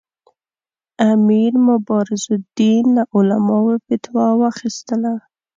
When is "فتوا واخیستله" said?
3.85-5.13